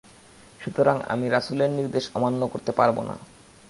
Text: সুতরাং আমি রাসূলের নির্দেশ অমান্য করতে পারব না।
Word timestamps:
সুতরাং 0.59 0.97
আমি 1.07 1.25
রাসূলের 1.29 1.69
নির্দেশ 1.69 2.05
অমান্য 2.15 2.41
করতে 2.47 2.71
পারব 2.71 2.97
না। 3.01 3.15